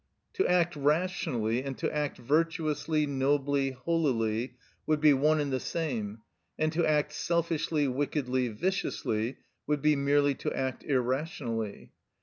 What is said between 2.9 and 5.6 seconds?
nobly, holily, would be one and the